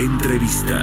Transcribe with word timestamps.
Entrevista. 0.00 0.82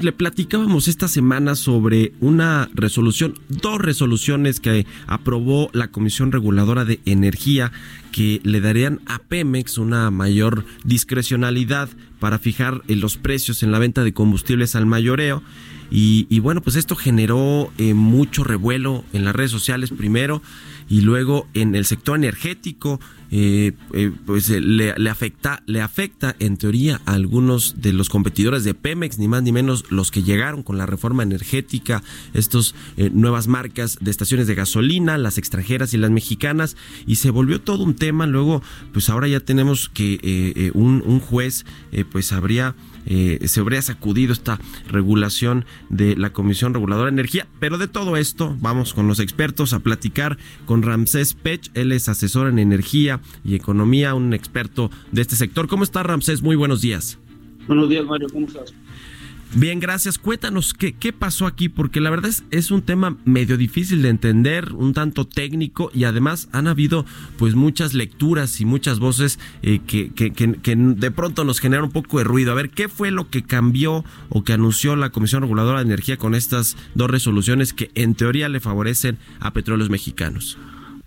Le 0.00 0.12
platicábamos 0.12 0.88
esta 0.88 1.08
semana 1.08 1.54
sobre 1.54 2.14
una 2.20 2.70
resolución, 2.72 3.34
dos 3.50 3.78
resoluciones 3.78 4.60
que 4.60 4.86
aprobó 5.06 5.68
la 5.74 5.88
Comisión 5.88 6.32
Reguladora 6.32 6.86
de 6.86 7.00
Energía 7.04 7.70
que 8.10 8.40
le 8.44 8.62
darían 8.62 9.00
a 9.04 9.18
Pemex 9.18 9.76
una 9.76 10.10
mayor 10.10 10.64
discrecionalidad 10.84 11.90
para 12.18 12.38
fijar 12.38 12.80
los 12.88 13.18
precios 13.18 13.62
en 13.62 13.72
la 13.72 13.78
venta 13.78 14.04
de 14.04 14.14
combustibles 14.14 14.74
al 14.74 14.86
mayoreo. 14.86 15.42
Y, 15.90 16.38
bueno, 16.40 16.60
pues 16.60 16.76
esto 16.76 16.96
generó 16.96 17.70
eh, 17.78 17.94
mucho 17.94 18.44
revuelo 18.44 19.04
en 19.12 19.24
las 19.24 19.34
redes 19.34 19.50
sociales 19.50 19.90
primero 19.90 20.42
y 20.88 21.02
luego 21.02 21.46
en 21.54 21.74
el 21.74 21.84
sector 21.84 22.16
energético 22.16 23.00
eh, 23.30 23.72
eh, 23.92 24.10
pues 24.24 24.48
eh, 24.48 24.58
le, 24.62 25.10
afecta 25.10 25.62
le 25.66 25.82
afecta 25.82 26.34
en 26.38 26.56
teoría 26.56 27.02
a 27.04 27.12
algunos 27.12 27.82
de 27.82 27.92
los 27.92 28.08
competidores 28.08 28.64
de 28.64 28.72
Pemex 28.72 29.18
ni 29.18 29.28
más 29.28 29.42
ni 29.42 29.52
menos 29.52 29.84
los 29.90 30.10
que 30.10 30.22
llegaron 30.22 30.62
con 30.62 30.78
la 30.78 30.86
reforma 30.86 31.24
energética 31.24 32.02
estos 32.32 32.74
nuevas 33.12 33.46
marcas 33.46 33.98
de 34.00 34.10
estaciones 34.10 34.46
de 34.46 34.54
gasolina 34.54 35.18
las 35.18 35.36
extranjeras 35.36 35.92
y 35.92 35.98
las 35.98 36.10
mexicanas 36.10 36.76
y 37.06 37.16
se 37.16 37.30
volvió 37.30 37.60
todo 37.60 37.84
un 37.84 37.94
tema. 37.94 38.26
Luego 38.26 38.62
pues 38.92 39.10
ahora 39.10 39.28
ya 39.28 39.40
tenemos 39.40 39.90
que 39.90 40.70
un, 40.74 41.02
un, 41.04 41.20
juez 41.20 41.66
pues 42.10 42.32
habría 42.32 42.74
eh, 43.10 43.48
se 43.48 43.60
habría 43.60 43.80
sacudido 43.80 44.34
esta 44.34 44.60
regulación 44.86 45.64
de 45.88 46.14
la 46.14 46.32
Comisión 46.34 46.74
Reguladora 46.74 47.06
de 47.06 47.14
Energía. 47.14 47.46
Pero 47.58 47.78
de 47.78 47.88
todo 47.88 48.18
esto, 48.18 48.54
vamos 48.60 48.92
con 48.92 49.08
los 49.08 49.18
expertos 49.18 49.72
a 49.72 49.80
platicar 49.80 50.36
con 50.66 50.82
Ramsés 50.82 51.32
Pech. 51.32 51.70
Él 51.72 51.92
es 51.92 52.10
asesor 52.10 52.48
en 52.48 52.58
energía 52.58 53.20
y 53.44 53.54
economía, 53.54 54.14
un 54.14 54.34
experto 54.34 54.90
de 55.10 55.22
este 55.22 55.36
sector. 55.36 55.68
¿Cómo 55.68 55.84
está 55.84 56.02
Ramsés? 56.02 56.42
Muy 56.42 56.54
buenos 56.54 56.82
días. 56.82 57.18
Buenos 57.66 57.88
días, 57.88 58.04
Mario. 58.04 58.28
¿Cómo 58.30 58.46
estás? 58.46 58.74
Bien, 59.54 59.80
gracias. 59.80 60.18
Cuéntanos 60.18 60.74
qué, 60.74 60.92
qué 60.92 61.12
pasó 61.12 61.46
aquí, 61.46 61.70
porque 61.70 62.02
la 62.02 62.10
verdad 62.10 62.30
es, 62.30 62.44
es 62.50 62.70
un 62.70 62.82
tema 62.82 63.16
medio 63.24 63.56
difícil 63.56 64.02
de 64.02 64.10
entender, 64.10 64.74
un 64.74 64.92
tanto 64.92 65.26
técnico 65.26 65.90
y 65.94 66.04
además 66.04 66.48
han 66.52 66.68
habido 66.68 67.06
pues 67.38 67.54
muchas 67.54 67.94
lecturas 67.94 68.60
y 68.60 68.66
muchas 68.66 68.98
voces 68.98 69.38
eh, 69.62 69.80
que, 69.86 70.10
que, 70.10 70.32
que, 70.32 70.52
que, 70.52 70.76
de 70.76 71.10
pronto 71.10 71.44
nos 71.44 71.60
generan 71.60 71.86
un 71.86 71.92
poco 71.92 72.18
de 72.18 72.24
ruido. 72.24 72.52
A 72.52 72.56
ver, 72.56 72.68
¿qué 72.68 72.88
fue 72.88 73.10
lo 73.10 73.30
que 73.30 73.42
cambió 73.42 74.04
o 74.28 74.44
que 74.44 74.52
anunció 74.52 74.96
la 74.96 75.10
Comisión 75.10 75.40
Reguladora 75.40 75.78
de 75.78 75.86
Energía 75.86 76.18
con 76.18 76.34
estas 76.34 76.76
dos 76.94 77.10
resoluciones 77.10 77.72
que 77.72 77.90
en 77.94 78.14
teoría 78.14 78.50
le 78.50 78.60
favorecen 78.60 79.16
a 79.40 79.54
petróleos 79.54 79.88
mexicanos? 79.88 80.58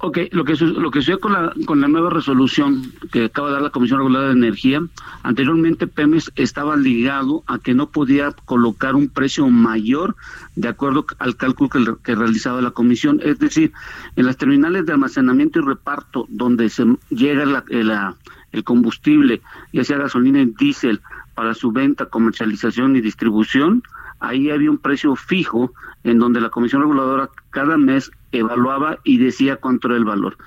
Ok, 0.03 0.17
lo 0.31 0.43
que, 0.45 0.55
lo 0.55 0.89
que 0.89 0.99
sucedió 0.99 1.19
con 1.19 1.33
la, 1.33 1.53
con 1.67 1.79
la 1.79 1.87
nueva 1.87 2.09
resolución 2.09 2.91
que 3.11 3.25
acaba 3.25 3.49
de 3.49 3.53
dar 3.53 3.61
la 3.61 3.69
Comisión 3.69 3.99
Reguladora 3.99 4.33
de 4.33 4.37
Energía, 4.39 4.81
anteriormente 5.21 5.85
Pemex 5.85 6.31
estaba 6.37 6.75
ligado 6.75 7.43
a 7.45 7.59
que 7.59 7.75
no 7.75 7.91
podía 7.91 8.31
colocar 8.45 8.95
un 8.95 9.09
precio 9.09 9.47
mayor 9.49 10.15
de 10.55 10.69
acuerdo 10.69 11.05
al 11.19 11.35
cálculo 11.35 11.99
que, 12.01 12.15
realizaba 12.15 12.63
la 12.63 12.71
Comisión. 12.71 13.19
Es 13.23 13.37
decir, 13.37 13.73
en 14.15 14.25
las 14.25 14.37
terminales 14.37 14.87
de 14.87 14.93
almacenamiento 14.93 15.59
y 15.59 15.61
reparto, 15.61 16.25
donde 16.29 16.69
se 16.69 16.83
llega 17.11 17.45
la, 17.45 17.63
la, 17.69 18.15
el 18.53 18.63
combustible, 18.63 19.41
ya 19.71 19.83
sea 19.83 19.99
gasolina 19.99 20.41
y 20.41 20.45
diésel, 20.45 20.99
para 21.35 21.53
su 21.53 21.71
venta, 21.71 22.07
comercialización 22.07 22.95
y 22.95 23.01
distribución, 23.01 23.83
ahí 24.19 24.49
había 24.49 24.71
un 24.71 24.79
precio 24.79 25.15
fijo 25.15 25.71
en 26.03 26.17
donde 26.17 26.41
la 26.41 26.49
Comisión 26.49 26.81
Reguladora 26.81 27.29
cada 27.51 27.77
mes 27.77 28.11
evaluaba 28.31 28.99
y 29.03 29.17
decía 29.17 29.57
cuánto 29.57 29.87
era 29.87 29.97
el 29.97 30.05
valor. 30.05 30.37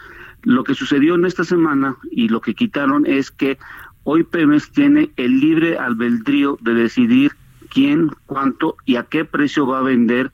Lo 0.42 0.64
que 0.64 0.74
sucedió 0.74 1.14
en 1.14 1.24
esta 1.24 1.44
semana 1.44 1.96
y 2.10 2.28
lo 2.28 2.40
que 2.40 2.54
quitaron 2.54 3.06
es 3.06 3.30
que 3.30 3.58
hoy 4.02 4.24
Pemex 4.24 4.70
tiene 4.70 5.10
el 5.16 5.40
libre 5.40 5.78
albedrío 5.78 6.58
de 6.60 6.74
decidir 6.74 7.32
quién, 7.70 8.10
cuánto 8.26 8.76
y 8.84 8.96
a 8.96 9.04
qué 9.04 9.24
precio 9.24 9.66
va 9.66 9.78
a 9.78 9.82
vender 9.82 10.32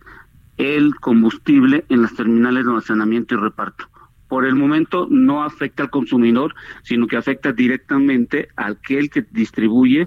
el 0.57 0.95
combustible 0.97 1.85
en 1.89 2.03
las 2.03 2.15
terminales 2.15 2.65
de 2.65 2.71
almacenamiento 2.71 3.35
y 3.35 3.39
reparto. 3.39 3.87
Por 4.29 4.45
el 4.45 4.55
momento 4.55 5.07
no 5.11 5.43
afecta 5.43 5.85
al 5.85 5.91
consumidor, 5.91 6.55
sino 6.83 7.07
que 7.07 7.17
afecta 7.17 7.53
directamente 7.53 8.49
a 8.57 8.67
aquel 8.67 9.11
que 9.11 9.25
distribuye, 9.31 10.07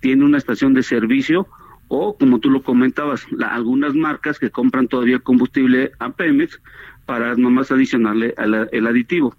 tiene 0.00 0.24
una 0.24 0.38
estación 0.38 0.74
de 0.74 0.82
servicio 0.82 1.48
o 1.88 2.16
como 2.16 2.40
tú 2.40 2.50
lo 2.50 2.62
comentabas, 2.62 3.26
algunas 3.50 3.94
marcas 3.94 4.38
que 4.38 4.50
compran 4.50 4.88
todavía 4.88 5.18
combustible 5.18 5.92
a 5.98 6.10
Pemex 6.10 6.60
para 7.04 7.34
nomás 7.36 7.70
adicionarle 7.70 8.34
el 8.72 8.86
aditivo. 8.86 9.36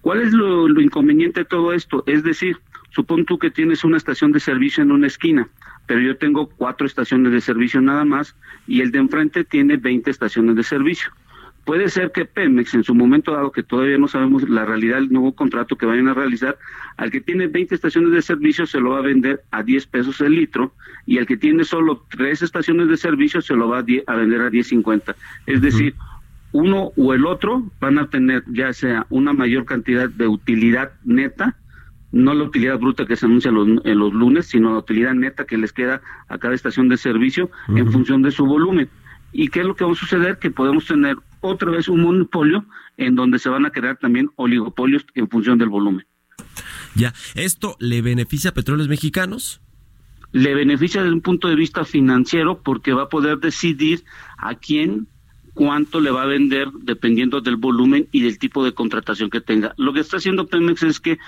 ¿Cuál 0.00 0.22
es 0.22 0.32
lo, 0.32 0.68
inconveniente 0.80 1.40
de 1.40 1.44
todo 1.44 1.72
esto? 1.72 2.02
Es 2.06 2.22
decir, 2.22 2.56
supón 2.90 3.26
tú 3.26 3.38
que 3.38 3.50
tienes 3.50 3.84
una 3.84 3.98
estación 3.98 4.32
de 4.32 4.40
servicio 4.40 4.82
en 4.82 4.92
una 4.92 5.06
esquina, 5.06 5.48
pero 5.86 6.00
yo 6.00 6.16
tengo 6.16 6.48
cuatro 6.48 6.86
estaciones 6.86 7.32
de 7.32 7.40
servicio 7.40 7.80
nada 7.82 8.04
más 8.04 8.34
y 8.66 8.80
el 8.80 8.92
de 8.92 8.98
enfrente 8.98 9.44
tiene 9.44 9.76
20 9.76 10.10
estaciones 10.10 10.56
de 10.56 10.62
servicio. 10.62 11.10
Puede 11.64 11.88
ser 11.88 12.10
que 12.10 12.24
Pemex, 12.24 12.74
en 12.74 12.84
su 12.84 12.94
momento 12.94 13.32
dado, 13.32 13.52
que 13.52 13.62
todavía 13.62 13.98
no 13.98 14.08
sabemos 14.08 14.48
la 14.48 14.64
realidad 14.64 14.96
del 14.96 15.12
nuevo 15.12 15.34
contrato 15.34 15.76
que 15.76 15.86
vayan 15.86 16.08
a 16.08 16.14
realizar, 16.14 16.58
al 16.96 17.10
que 17.10 17.20
tiene 17.20 17.46
20 17.46 17.74
estaciones 17.74 18.12
de 18.12 18.22
servicio 18.22 18.66
se 18.66 18.80
lo 18.80 18.90
va 18.90 18.98
a 18.98 19.02
vender 19.02 19.42
a 19.50 19.62
10 19.62 19.86
pesos 19.86 20.20
el 20.20 20.34
litro 20.34 20.72
y 21.06 21.18
al 21.18 21.26
que 21.26 21.36
tiene 21.36 21.64
solo 21.64 22.04
tres 22.08 22.42
estaciones 22.42 22.88
de 22.88 22.96
servicio 22.96 23.40
se 23.40 23.54
lo 23.54 23.68
va 23.68 23.78
a, 23.78 23.82
vender 23.82 24.40
a 24.40 24.50
10.50. 24.50 25.14
Es 25.46 25.60
decir, 25.60 25.94
uno 26.52 26.92
o 26.96 27.14
el 27.14 27.26
otro 27.26 27.70
van 27.80 27.98
a 27.98 28.08
tener 28.08 28.42
ya 28.48 28.72
sea 28.72 29.06
una 29.10 29.32
mayor 29.32 29.64
cantidad 29.64 30.08
de 30.08 30.26
utilidad 30.26 30.92
neta, 31.04 31.56
no 32.12 32.34
la 32.34 32.44
utilidad 32.44 32.78
bruta 32.78 33.06
que 33.06 33.16
se 33.16 33.26
anuncia 33.26 33.50
en 33.50 33.98
los, 33.98 34.12
lunes, 34.12 34.46
sino 34.46 34.72
la 34.72 34.78
utilidad 34.78 35.14
neta 35.14 35.44
que 35.44 35.58
les 35.58 35.72
queda 35.72 36.00
a 36.28 36.38
cada 36.38 36.54
estación 36.54 36.88
de 36.88 36.96
servicio 36.96 37.50
en 37.68 37.90
función 37.92 38.22
de 38.22 38.32
su 38.32 38.44
volumen. 38.46 38.88
¿Y 39.32 39.48
qué 39.48 39.60
es 39.60 39.66
lo 39.66 39.76
que 39.76 39.84
va 39.84 39.92
a 39.92 39.94
suceder? 39.94 40.38
Que 40.38 40.50
podemos 40.50 40.86
tener 40.86 41.16
otra 41.40 41.70
vez 41.70 41.88
un 41.88 42.02
monopolio 42.02 42.64
en 42.96 43.14
donde 43.14 43.38
se 43.38 43.48
van 43.48 43.66
a 43.66 43.70
crear 43.70 43.96
también 43.98 44.30
oligopolios 44.36 45.04
en 45.14 45.28
función 45.28 45.58
del 45.58 45.68
volumen. 45.68 46.06
Ya, 46.94 47.14
¿esto 47.34 47.76
le 47.78 48.02
beneficia 48.02 48.50
a 48.50 48.54
petróleos 48.54 48.88
mexicanos? 48.88 49.60
Le 50.32 50.54
beneficia 50.54 51.02
desde 51.02 51.14
un 51.14 51.22
punto 51.22 51.48
de 51.48 51.56
vista 51.56 51.84
financiero 51.84 52.62
porque 52.62 52.92
va 52.92 53.04
a 53.04 53.08
poder 53.08 53.38
decidir 53.38 54.04
a 54.38 54.54
quién 54.54 55.08
cuánto 55.54 56.00
le 56.00 56.10
va 56.10 56.22
a 56.22 56.26
vender 56.26 56.68
dependiendo 56.82 57.40
del 57.40 57.56
volumen 57.56 58.08
y 58.12 58.22
del 58.22 58.38
tipo 58.38 58.64
de 58.64 58.72
contratación 58.72 59.30
que 59.30 59.40
tenga. 59.40 59.74
Lo 59.76 59.92
que 59.92 60.00
está 60.00 60.16
haciendo 60.16 60.46
Pemex 60.46 60.82
es 60.82 61.00
que 61.00 61.18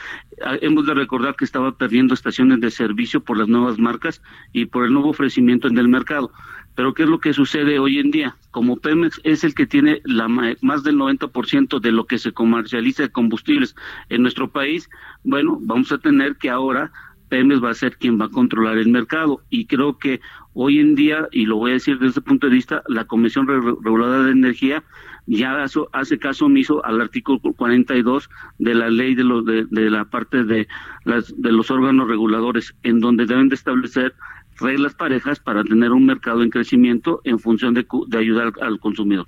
ah, 0.45 0.57
hemos 0.61 0.87
de 0.87 0.95
recordar 0.95 1.37
que 1.37 1.45
estaba 1.45 1.77
perdiendo 1.77 2.15
estaciones 2.15 2.61
de 2.61 2.71
servicio 2.71 3.21
por 3.23 3.37
las 3.37 3.49
nuevas 3.49 3.79
marcas 3.79 4.23
y 4.53 4.67
por 4.67 4.85
el 4.85 4.93
nuevo 4.93 5.11
ofrecimiento 5.11 5.69
en 5.69 5.77
el 5.79 5.89
mercado. 5.89 6.33
Pero 6.75 6.95
¿qué 6.95 7.03
es 7.03 7.09
lo 7.09 7.21
que 7.21 7.35
sucede 7.35 7.79
hoy 7.79 7.99
en 7.99 8.11
día? 8.11 8.37
Como 8.51 8.77
Pemex 8.77 9.21
es 9.25 9.45
el 9.45 9.55
que 9.55 9.67
tiene 9.67 10.01
la 10.05 10.29
más 10.29 10.83
del 10.83 10.97
90% 10.97 11.81
de 11.81 11.93
lo 11.93 12.07
que 12.07 12.19
se 12.19 12.33
comercializa 12.33 13.05
de 13.05 13.11
combustibles 13.11 13.75
en 14.09 14.23
nuestro 14.23 14.51
país, 14.51 14.89
bueno, 15.25 15.59
vamos 15.61 15.93
a 15.93 15.99
tener 15.99 16.37
que 16.37 16.51
ahora 16.51 16.93
Pemex 17.29 17.63
va 17.63 17.71
a 17.71 17.75
ser 17.75 17.97
quien 17.97 18.21
va 18.21 18.27
a 18.27 18.31
controlar 18.31 18.77
el 18.77 18.89
mercado 18.89 19.41
y 19.49 19.65
creo 19.67 19.99
que 19.99 20.21
hoy 20.55 20.81
en 20.81 20.95
día, 20.95 21.29
y 21.33 21.47
lo 21.47 21.57
voy 21.57 21.71
a 21.71 21.75
decir 21.75 21.95
desde 21.95 22.11
ese 22.11 22.21
punto 22.21 22.47
de 22.47 22.55
vista, 22.55 22.83
la 22.89 23.07
Comisión 23.07 23.47
Reguladora 23.47 24.25
de 24.25 24.33
Energía 24.33 24.85
ya 25.27 25.65
hace 25.93 26.19
caso 26.19 26.47
omiso 26.47 26.85
al 26.85 27.01
artículo 27.01 27.41
42 27.41 28.29
de 28.59 28.75
la 28.75 28.91
ley 28.91 29.15
de, 29.15 29.25
los 29.25 29.45
de, 29.47 29.67
la 29.71 30.05
parte 30.05 30.45
de, 30.45 30.69
las, 31.05 31.33
de 31.41 31.53
los 31.53 31.71
órganos 31.71 32.09
reguladores, 32.09 32.75
en 32.83 33.01
donde 33.01 33.27
deben 33.27 33.49
de 33.49 33.55
establecer 33.55 34.15
reglas 34.63 34.95
parejas 34.95 35.41
para 35.41 35.65
tener 35.65 35.91
un 35.91 36.07
mercado 36.07 36.43
en 36.43 36.51
crecimiento 36.51 37.21
en 37.25 37.39
función 37.39 37.75
de, 37.75 37.87
ayudar 38.17 38.53
al 38.61 38.79
consumidor. 38.79 39.27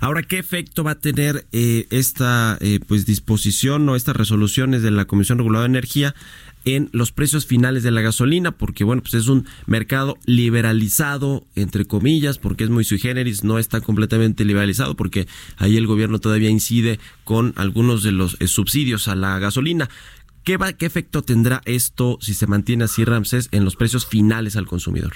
Ahora, 0.00 0.22
¿qué 0.22 0.38
efecto 0.38 0.84
va 0.84 0.92
a 0.92 0.98
tener 1.00 1.46
eh, 1.50 1.86
esta 1.90 2.58
eh, 2.60 2.78
pues 2.86 3.06
disposición 3.06 3.88
o 3.88 3.96
estas 3.96 4.14
resoluciones 4.14 4.82
de 4.82 4.92
la 4.92 5.06
Comisión 5.06 5.38
Reguladora 5.38 5.68
de 5.68 5.78
Energía 5.78 6.14
en 6.66 6.90
los 6.92 7.12
precios 7.12 7.46
finales 7.46 7.84
de 7.84 7.92
la 7.92 8.02
gasolina, 8.02 8.50
porque 8.50 8.82
bueno, 8.82 9.00
pues 9.00 9.14
es 9.14 9.28
un 9.28 9.46
mercado 9.66 10.18
liberalizado, 10.26 11.46
entre 11.54 11.84
comillas, 11.84 12.38
porque 12.38 12.64
es 12.64 12.70
muy 12.70 12.82
sui 12.82 12.98
generis, 12.98 13.44
no 13.44 13.60
está 13.60 13.80
completamente 13.80 14.44
liberalizado, 14.44 14.96
porque 14.96 15.28
ahí 15.58 15.76
el 15.76 15.86
gobierno 15.86 16.18
todavía 16.18 16.50
incide 16.50 16.98
con 17.22 17.52
algunos 17.56 18.02
de 18.02 18.10
los 18.10 18.36
eh, 18.40 18.48
subsidios 18.48 19.06
a 19.06 19.14
la 19.14 19.38
gasolina. 19.38 19.88
¿Qué, 20.46 20.58
va, 20.58 20.72
¿Qué 20.74 20.86
efecto 20.86 21.22
tendrá 21.22 21.60
esto 21.64 22.18
si 22.20 22.32
se 22.32 22.46
mantiene 22.46 22.84
así, 22.84 23.04
Ramsés, 23.04 23.48
en 23.50 23.64
los 23.64 23.74
precios 23.74 24.06
finales 24.06 24.54
al 24.54 24.66
consumidor? 24.66 25.14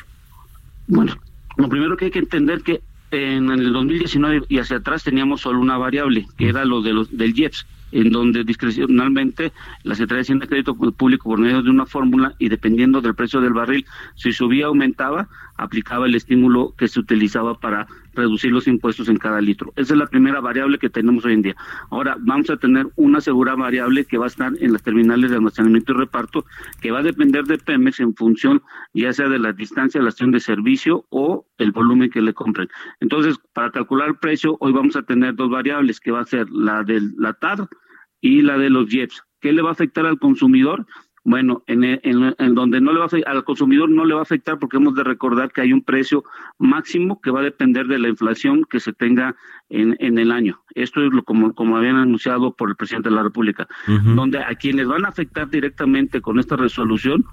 Bueno, 0.88 1.16
lo 1.56 1.68
primero 1.68 1.96
que 1.96 2.06
hay 2.06 2.10
que 2.10 2.18
entender 2.18 2.62
que 2.62 2.82
en 3.12 3.48
el 3.48 3.72
2019 3.72 4.46
y 4.48 4.58
hacia 4.58 4.78
atrás 4.78 5.04
teníamos 5.04 5.42
solo 5.42 5.60
una 5.60 5.78
variable, 5.78 6.26
que 6.36 6.48
era 6.48 6.64
lo 6.64 6.82
de 6.82 6.94
los 6.94 7.16
del 7.16 7.38
IEPS 7.38 7.64
en 7.92 8.10
donde 8.10 8.44
discrecionalmente 8.44 9.52
la 9.84 9.94
Secretaría 9.94 10.18
de 10.18 10.22
Hacienda 10.22 10.44
de 10.46 10.48
Crédito 10.48 10.74
Público 10.74 11.28
por 11.28 11.38
medio 11.38 11.62
de 11.62 11.70
una 11.70 11.86
fórmula 11.86 12.34
y 12.38 12.48
dependiendo 12.48 13.00
del 13.00 13.14
precio 13.14 13.40
del 13.40 13.52
barril, 13.52 13.86
si 14.16 14.32
subía 14.32 14.66
aumentaba, 14.66 15.28
aplicaba 15.60 16.06
el 16.06 16.14
estímulo 16.14 16.74
que 16.76 16.88
se 16.88 17.00
utilizaba 17.00 17.58
para 17.58 17.86
reducir 18.14 18.50
los 18.50 18.66
impuestos 18.66 19.08
en 19.08 19.16
cada 19.16 19.40
litro. 19.40 19.72
Esa 19.76 19.94
es 19.94 19.98
la 19.98 20.06
primera 20.06 20.40
variable 20.40 20.78
que 20.78 20.90
tenemos 20.90 21.24
hoy 21.24 21.34
en 21.34 21.42
día. 21.42 21.56
Ahora 21.90 22.16
vamos 22.18 22.50
a 22.50 22.56
tener 22.56 22.86
una 22.96 23.20
segura 23.20 23.54
variable 23.54 24.04
que 24.04 24.18
va 24.18 24.24
a 24.24 24.28
estar 24.28 24.52
en 24.58 24.72
las 24.72 24.82
terminales 24.82 25.30
de 25.30 25.36
almacenamiento 25.36 25.92
y 25.92 25.96
reparto, 25.96 26.44
que 26.80 26.90
va 26.90 27.00
a 27.00 27.02
depender 27.02 27.44
de 27.44 27.58
Pemex 27.58 28.00
en 28.00 28.14
función 28.14 28.62
ya 28.94 29.12
sea 29.12 29.28
de 29.28 29.38
la 29.38 29.52
distancia 29.52 30.00
de 30.00 30.04
la 30.04 30.10
acción 30.10 30.30
de 30.30 30.40
servicio 30.40 31.06
o 31.10 31.46
el 31.58 31.72
volumen 31.72 32.10
que 32.10 32.22
le 32.22 32.34
compren. 32.34 32.68
Entonces, 33.00 33.38
para 33.52 33.70
calcular 33.70 34.08
el 34.08 34.16
precio, 34.16 34.56
hoy 34.60 34.72
vamos 34.72 34.96
a 34.96 35.02
tener 35.02 35.34
dos 35.34 35.50
variables, 35.50 36.00
que 36.00 36.10
va 36.10 36.20
a 36.20 36.24
ser 36.24 36.48
la 36.50 36.82
del 36.82 37.12
la 37.16 37.34
TAR 37.34 37.68
y 38.20 38.42
la 38.42 38.58
de 38.58 38.70
los 38.70 38.88
JEPs. 38.88 39.22
¿Qué 39.40 39.52
le 39.52 39.62
va 39.62 39.70
a 39.70 39.72
afectar 39.72 40.06
al 40.06 40.18
consumidor? 40.18 40.86
Bueno, 41.22 41.62
en, 41.66 41.84
en, 41.84 42.54
donde 42.54 42.80
no 42.80 42.92
le 42.92 42.98
va 42.98 43.04
a 43.04 43.30
al 43.30 43.44
consumidor 43.44 43.90
no 43.90 44.06
le 44.06 44.14
va 44.14 44.20
a 44.20 44.22
afectar 44.22 44.58
porque 44.58 44.78
hemos 44.78 44.94
de 44.94 45.04
recordar 45.04 45.52
que 45.52 45.60
hay 45.60 45.72
un 45.72 45.82
precio 45.82 46.24
máximo 46.58 47.20
que 47.20 47.30
va 47.30 47.40
a 47.40 47.44
depender 47.44 47.86
de 47.88 47.98
la 47.98 48.08
inflación 48.08 48.64
que 48.64 48.80
se 48.80 48.94
tenga 48.94 49.36
en, 49.68 49.96
en 50.00 50.18
el 50.18 50.32
año. 50.32 50.62
Esto 50.74 51.04
es 51.04 51.12
lo 51.12 51.22
como, 51.22 51.54
como 51.54 51.76
habían 51.76 51.96
anunciado 51.96 52.54
por 52.54 52.70
el 52.70 52.76
presidente 52.76 53.10
de 53.10 53.16
la 53.16 53.22
República, 53.22 53.68
donde 53.86 54.38
a 54.38 54.54
quienes 54.54 54.86
van 54.86 55.04
a 55.04 55.08
afectar 55.08 55.50
directamente 55.50 56.22
con 56.22 56.38
esta 56.38 56.56
resolución 56.56 57.26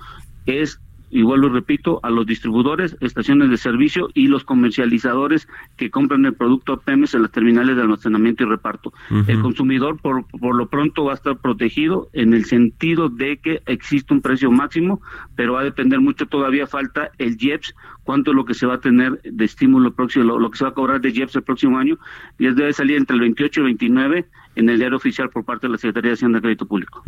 es 0.46 0.82
y 1.10 1.22
vuelvo 1.22 1.48
y 1.48 1.52
repito, 1.52 2.00
a 2.04 2.10
los 2.10 2.26
distribuidores, 2.26 2.98
estaciones 3.00 3.50
de 3.50 3.58
servicio 3.58 4.10
y 4.14 4.28
los 4.28 4.44
comercializadores 4.44 5.48
que 5.78 5.90
compran 5.90 6.26
el 6.26 6.34
producto 6.34 6.78
PEMES 6.80 7.16
en 7.16 7.22
las 7.24 7.32
terminales 7.32 7.76
de 7.76 7.82
almacenamiento 7.82 8.44
y 8.44 8.48
reparto. 8.48 8.94
El 9.28 9.42
consumidor 9.42 9.98
por, 10.00 10.26
por 10.26 10.56
lo 10.56 10.68
pronto 10.68 11.06
va 11.06 11.14
a 11.14 11.16
estar 11.16 11.38
protegido 11.38 12.10
en 12.14 12.34
el 12.34 12.46
sentido 12.46 13.10
de 13.10 13.38
que 13.38 13.62
existe 13.66 14.14
un 14.14 14.22
precio 14.22 14.52
máximo, 14.52 15.02
pero 15.36 15.54
va 15.54 15.62
a 15.62 15.64
depender 15.64 16.00
mucho, 16.00 16.26
todavía 16.26 16.68
falta 16.68 17.12
el 17.18 17.38
IEPS, 17.40 17.76
cuánto 18.04 18.32
es 18.32 18.36
lo 18.36 18.46
que 18.46 18.54
se 18.54 18.66
va 18.66 18.76
a 18.76 18.80
tener 18.80 19.22
de 19.22 19.46
estímulo 19.46 19.92
próximo, 19.92 20.38
lo, 20.38 20.52
que 20.52 20.58
se 20.58 20.66
va 20.66 20.72
a 20.72 20.74
cobrar 20.74 21.02
de 21.02 21.10
IEPS 21.10 21.38
el 21.38 21.44
próximo 21.44 21.78
año, 21.78 21.98
y 22.38 22.48
es 22.48 22.56
debe 22.56 22.74
salir 22.74 22.98
entre 22.98 23.16
el 23.16 23.22
28 23.22 23.60
y 23.60 23.62
el 23.62 23.66
29 23.66 24.26
en 24.58 24.70
el 24.70 24.80
diario 24.80 24.98
oficial 24.98 25.30
por 25.30 25.46
parte 25.46 25.68
de 25.68 25.72
la 25.72 25.78
Secretaría 25.78 26.10
de 26.10 26.16
Hacienda 26.16 26.40
de 26.40 26.42
Crédito 26.42 26.66
Público. 26.66 27.04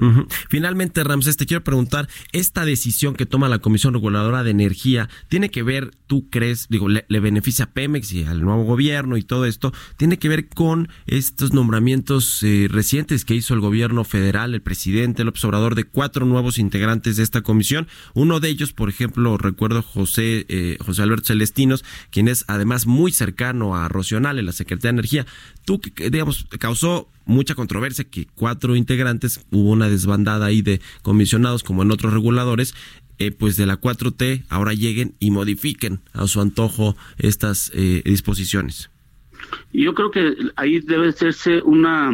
Finalmente, 0.49 1.03
Ramsés, 1.03 1.35
te 1.35 1.47
quiero 1.47 1.63
preguntar, 1.63 2.07
esta 2.31 2.63
decisión 2.63 3.15
que 3.15 3.25
toma 3.25 3.49
la 3.49 3.57
Comisión 3.57 3.95
Reguladora 3.95 4.43
de 4.43 4.51
Energía, 4.51 5.09
¿tiene 5.29 5.49
que 5.49 5.63
ver, 5.63 5.91
tú 6.05 6.29
crees, 6.29 6.67
digo, 6.69 6.87
le, 6.87 7.03
beneficia 7.19 7.65
a 7.65 7.71
Pemex 7.71 8.13
y 8.13 8.23
al 8.23 8.41
nuevo 8.41 8.63
gobierno 8.63 9.17
y 9.17 9.23
todo 9.23 9.45
esto, 9.45 9.73
tiene 9.97 10.19
que 10.19 10.29
ver 10.29 10.47
con 10.47 10.89
estos 11.07 11.51
nombramientos 11.51 12.43
eh, 12.43 12.67
recientes 12.69 13.25
que 13.25 13.33
hizo 13.33 13.55
el 13.55 13.61
gobierno 13.61 14.03
federal, 14.03 14.53
el 14.53 14.61
presidente 14.61 15.23
López 15.23 15.43
Obrador, 15.43 15.73
de 15.73 15.85
cuatro 15.85 16.27
nuevos 16.27 16.59
integrantes 16.59 17.17
de 17.17 17.23
esta 17.23 17.41
comisión? 17.41 17.87
Uno 18.13 18.39
de 18.39 18.49
ellos, 18.49 18.73
por 18.73 18.89
ejemplo, 18.89 19.37
recuerdo 19.37 19.81
José, 19.81 20.45
eh, 20.49 20.77
José 20.79 21.01
Alberto 21.01 21.27
Celestinos, 21.27 21.83
quien 22.11 22.27
es 22.27 22.45
además 22.47 22.85
muy 22.85 23.11
cercano 23.11 23.75
a 23.75 23.87
Rocional, 23.87 24.37
en 24.37 24.45
la 24.45 24.51
Secretaría 24.51 24.91
de 24.91 24.99
Energía. 24.99 25.25
Tú, 25.65 25.81
digamos, 26.11 26.45
causó 26.59 27.09
mucha 27.29 27.55
controversia 27.55 28.03
que 28.03 28.27
cuatro 28.35 28.75
integrantes, 28.75 29.45
hubo 29.51 29.69
una 29.71 29.87
desbandada 29.87 30.47
ahí 30.47 30.61
de 30.61 30.81
comisionados 31.03 31.63
como 31.63 31.83
en 31.83 31.91
otros 31.91 32.11
reguladores, 32.11 32.73
eh, 33.19 33.31
pues 33.31 33.55
de 33.55 33.65
la 33.65 33.79
4T 33.79 34.43
ahora 34.49 34.73
lleguen 34.73 35.15
y 35.19 35.31
modifiquen 35.31 36.01
a 36.13 36.27
su 36.27 36.41
antojo 36.41 36.97
estas 37.17 37.71
eh, 37.75 38.01
disposiciones. 38.03 38.89
Yo 39.71 39.93
creo 39.93 40.11
que 40.11 40.35
ahí 40.55 40.79
debe 40.79 41.09
hacerse 41.09 41.61
una 41.61 42.11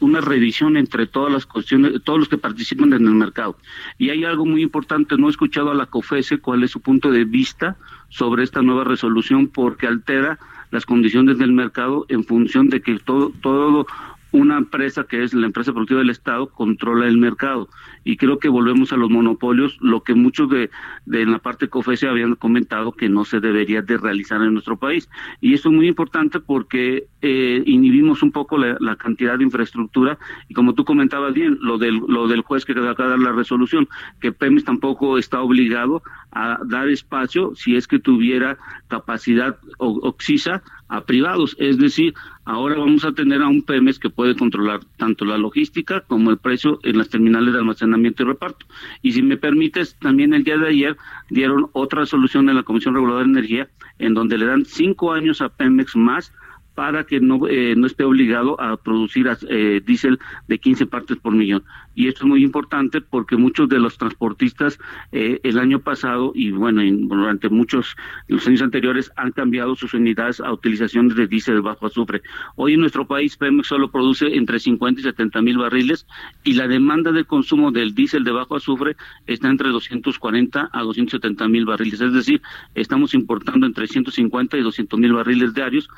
una 0.00 0.20
revisión 0.20 0.76
entre 0.76 1.06
todas 1.06 1.32
las 1.32 1.46
cuestiones, 1.46 2.02
todos 2.04 2.18
los 2.18 2.28
que 2.28 2.38
participan 2.38 2.92
en 2.92 3.06
el 3.06 3.14
mercado. 3.14 3.56
Y 3.96 4.10
hay 4.10 4.24
algo 4.24 4.44
muy 4.44 4.62
importante, 4.62 5.16
no 5.16 5.28
he 5.28 5.30
escuchado 5.30 5.70
a 5.70 5.74
la 5.74 5.86
COFESE 5.86 6.38
cuál 6.38 6.62
es 6.64 6.70
su 6.70 6.80
punto 6.80 7.10
de 7.10 7.24
vista 7.24 7.76
sobre 8.08 8.42
esta 8.42 8.62
nueva 8.62 8.84
resolución 8.84 9.48
porque 9.48 9.86
altera 9.86 10.38
las 10.70 10.86
condiciones 10.86 11.38
del 11.38 11.52
mercado 11.52 12.06
en 12.08 12.24
función 12.24 12.68
de 12.68 12.80
que 12.80 12.98
todo 12.98 13.32
todo 13.42 13.86
una 14.30 14.58
empresa 14.58 15.04
que 15.04 15.22
es 15.22 15.32
la 15.32 15.46
empresa 15.46 15.72
productiva 15.72 16.00
del 16.00 16.10
Estado 16.10 16.48
controla 16.48 17.06
el 17.06 17.16
mercado 17.16 17.68
y 18.04 18.16
creo 18.16 18.38
que 18.38 18.48
volvemos 18.48 18.92
a 18.92 18.96
los 18.96 19.10
monopolios, 19.10 19.76
lo 19.80 20.02
que 20.02 20.14
muchos 20.14 20.48
de, 20.50 20.70
de 21.06 21.26
la 21.26 21.38
parte 21.38 21.68
COFESE 21.68 22.08
habían 22.08 22.34
comentado 22.36 22.92
que 22.92 23.08
no 23.08 23.24
se 23.24 23.40
debería 23.40 23.82
de 23.82 23.96
realizar 23.98 24.40
en 24.42 24.54
nuestro 24.54 24.76
país. 24.78 25.08
Y 25.40 25.54
esto 25.54 25.68
es 25.68 25.74
muy 25.74 25.88
importante 25.88 26.40
porque 26.40 27.06
eh, 27.20 27.62
inhibimos 27.66 28.22
un 28.22 28.32
poco 28.32 28.56
la, 28.56 28.96
cantidad 28.96 29.36
de 29.36 29.44
infraestructura 29.44 30.18
y 30.48 30.54
como 30.54 30.74
tú 30.74 30.84
comentabas 30.84 31.34
bien, 31.34 31.58
lo 31.60 31.78
del, 31.78 32.00
lo 32.08 32.28
del 32.28 32.40
juez 32.40 32.64
que 32.64 32.72
acaba 32.72 33.10
de 33.10 33.10
dar 33.10 33.18
la 33.18 33.32
resolución, 33.32 33.88
que 34.20 34.32
PEMES 34.32 34.64
tampoco 34.64 35.18
está 35.18 35.40
obligado 35.40 36.02
a 36.38 36.60
dar 36.64 36.88
espacio 36.88 37.52
si 37.56 37.74
es 37.74 37.88
que 37.88 37.98
tuviera 37.98 38.58
capacidad 38.86 39.58
oxisa 39.78 40.62
a 40.88 41.00
privados. 41.00 41.56
Es 41.58 41.78
decir, 41.78 42.14
ahora 42.44 42.78
vamos 42.78 43.04
a 43.04 43.12
tener 43.12 43.42
a 43.42 43.48
un 43.48 43.62
PEMES 43.62 43.98
que 43.98 44.08
puede 44.08 44.36
controlar 44.36 44.84
tanto 44.96 45.24
la 45.24 45.36
logística 45.36 46.02
como 46.02 46.30
el 46.30 46.38
precio 46.38 46.78
en 46.84 46.96
las 46.96 47.08
terminales 47.08 47.52
de 47.52 47.58
almacenamiento 47.58 48.22
y 48.22 48.26
reparto. 48.26 48.66
Y 49.02 49.12
si 49.12 49.22
me 49.22 49.36
permites, 49.36 49.98
también 49.98 50.32
el 50.32 50.44
día 50.44 50.58
de 50.58 50.68
ayer 50.68 50.96
dieron 51.28 51.70
otra 51.72 52.06
solución 52.06 52.48
en 52.48 52.54
la 52.54 52.62
Comisión 52.62 52.94
Reguladora 52.94 53.24
de 53.24 53.32
Energía, 53.32 53.68
en 53.98 54.14
donde 54.14 54.38
le 54.38 54.46
dan 54.46 54.64
cinco 54.64 55.12
años 55.12 55.42
a 55.42 55.48
Pemex 55.48 55.96
más 55.96 56.32
para 56.78 57.02
que 57.02 57.18
no, 57.18 57.40
eh, 57.48 57.74
no 57.76 57.88
esté 57.88 58.04
obligado 58.04 58.54
a 58.60 58.76
producir 58.76 59.28
eh, 59.48 59.82
diésel 59.84 60.20
de 60.46 60.60
15 60.60 60.86
partes 60.86 61.16
por 61.16 61.32
millón. 61.32 61.64
Y 61.96 62.06
esto 62.06 62.20
es 62.20 62.28
muy 62.28 62.44
importante 62.44 63.00
porque 63.00 63.36
muchos 63.36 63.68
de 63.68 63.80
los 63.80 63.98
transportistas 63.98 64.78
eh, 65.10 65.40
el 65.42 65.58
año 65.58 65.80
pasado 65.80 66.30
y 66.36 66.52
bueno, 66.52 66.80
durante 67.08 67.48
muchos 67.48 67.96
los 68.28 68.46
años 68.46 68.62
anteriores 68.62 69.10
han 69.16 69.32
cambiado 69.32 69.74
sus 69.74 69.92
unidades 69.92 70.38
a 70.38 70.52
utilización 70.52 71.08
de 71.08 71.26
diésel 71.26 71.62
bajo 71.62 71.86
azufre. 71.86 72.22
Hoy 72.54 72.74
en 72.74 72.80
nuestro 72.80 73.08
país 73.08 73.36
Pemex 73.36 73.66
solo 73.66 73.90
produce 73.90 74.36
entre 74.36 74.60
50 74.60 75.00
y 75.00 75.02
70 75.02 75.42
mil 75.42 75.58
barriles 75.58 76.06
y 76.44 76.52
la 76.52 76.68
demanda 76.68 77.10
de 77.10 77.24
consumo 77.24 77.72
del 77.72 77.92
diésel 77.92 78.22
de 78.22 78.30
bajo 78.30 78.54
azufre 78.54 78.94
está 79.26 79.48
entre 79.48 79.70
240 79.70 80.70
a 80.72 80.82
270 80.82 81.48
mil 81.48 81.64
barriles. 81.64 82.00
Es 82.00 82.12
decir, 82.12 82.40
estamos 82.76 83.14
importando 83.14 83.66
entre 83.66 83.88
150 83.88 84.56
y 84.56 84.62
200 84.62 85.00
mil 85.00 85.14
barriles 85.14 85.52
diarios 85.52 85.88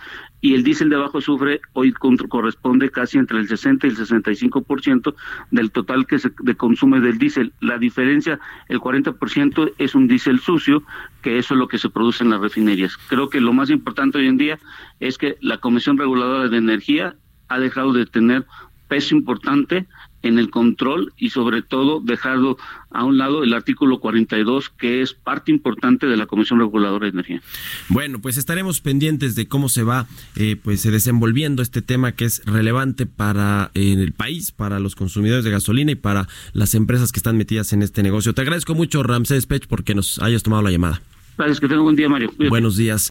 y 0.40 0.54
el 0.54 0.69
diésel 0.70 0.88
de 0.88 0.96
bajo 0.96 1.18
azufre 1.18 1.60
hoy 1.72 1.92
corresponde 1.92 2.90
casi 2.90 3.18
entre 3.18 3.38
el 3.38 3.48
60 3.48 3.86
y 3.86 3.90
el 3.90 3.96
65% 3.96 5.14
del 5.50 5.72
total 5.72 6.06
que 6.06 6.20
se 6.20 6.30
de 6.42 6.54
consume 6.54 7.00
del 7.00 7.18
diésel. 7.18 7.52
La 7.60 7.76
diferencia, 7.76 8.38
el 8.68 8.78
40% 8.78 9.72
es 9.78 9.94
un 9.96 10.06
diésel 10.06 10.38
sucio, 10.38 10.84
que 11.22 11.38
eso 11.38 11.54
es 11.54 11.58
lo 11.58 11.66
que 11.66 11.78
se 11.78 11.90
produce 11.90 12.22
en 12.22 12.30
las 12.30 12.40
refinerías. 12.40 12.96
Creo 13.08 13.28
que 13.28 13.40
lo 13.40 13.52
más 13.52 13.70
importante 13.70 14.18
hoy 14.18 14.28
en 14.28 14.36
día 14.36 14.58
es 15.00 15.18
que 15.18 15.36
la 15.40 15.58
Comisión 15.58 15.98
Reguladora 15.98 16.48
de 16.48 16.56
Energía 16.56 17.16
ha 17.48 17.58
dejado 17.58 17.92
de 17.92 18.06
tener 18.06 18.46
peso 18.86 19.16
importante 19.16 19.88
en 20.22 20.38
el 20.38 20.50
control 20.50 21.12
y 21.16 21.30
sobre 21.30 21.62
todo 21.62 22.00
dejado 22.00 22.58
a 22.90 23.04
un 23.04 23.18
lado 23.18 23.42
el 23.44 23.52
artículo 23.54 24.00
42 24.00 24.70
que 24.70 25.02
es 25.02 25.14
parte 25.14 25.50
importante 25.50 26.06
de 26.06 26.16
la 26.16 26.26
Comisión 26.26 26.58
Reguladora 26.58 27.06
de 27.06 27.10
Energía. 27.10 27.42
Bueno, 27.88 28.20
pues 28.20 28.36
estaremos 28.36 28.80
pendientes 28.80 29.34
de 29.34 29.48
cómo 29.48 29.68
se 29.68 29.82
va 29.82 30.06
eh, 30.36 30.56
pues 30.62 30.82
desenvolviendo 30.82 31.62
este 31.62 31.82
tema 31.82 32.12
que 32.12 32.24
es 32.24 32.44
relevante 32.44 33.06
para 33.06 33.70
eh, 33.74 33.92
el 33.92 34.12
país, 34.12 34.52
para 34.52 34.80
los 34.80 34.96
consumidores 34.96 35.44
de 35.44 35.50
gasolina 35.50 35.92
y 35.92 35.96
para 35.96 36.28
las 36.52 36.74
empresas 36.74 37.12
que 37.12 37.18
están 37.18 37.36
metidas 37.36 37.72
en 37.72 37.82
este 37.82 38.02
negocio. 38.02 38.34
Te 38.34 38.42
agradezco 38.42 38.74
mucho 38.74 39.02
Ramsés 39.02 39.46
Pech 39.46 39.66
porque 39.66 39.94
nos 39.94 40.18
hayas 40.20 40.42
tomado 40.42 40.62
la 40.62 40.70
llamada. 40.70 41.02
Gracias, 41.36 41.60
que 41.60 41.68
tenga 41.68 41.80
un 41.80 41.86
buen 41.86 41.96
día 41.96 42.08
Mario. 42.08 42.32
Buenos 42.48 42.76
días. 42.76 43.10